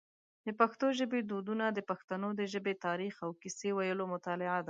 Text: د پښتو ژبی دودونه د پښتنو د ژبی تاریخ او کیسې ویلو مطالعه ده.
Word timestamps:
د 0.45 0.47
پښتو 0.59 0.85
ژبی 0.99 1.19
دودونه 1.29 1.65
د 1.71 1.79
پښتنو 1.89 2.29
د 2.39 2.41
ژبی 2.53 2.73
تاریخ 2.85 3.15
او 3.25 3.31
کیسې 3.41 3.69
ویلو 3.77 4.05
مطالعه 4.13 4.51
ده. 4.59 4.59